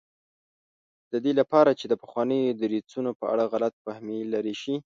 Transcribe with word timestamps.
د 1.11 1.13
دې 1.23 1.31
لپاره 1.39 1.71
چې 1.79 1.85
د 1.87 1.93
پخوانیو 2.01 2.57
دریځونو 2.61 3.11
په 3.19 3.25
اړه 3.33 3.43
غلط 3.53 3.73
فهمي 3.83 4.19
لرې 4.33 4.55
شي. 4.61 4.75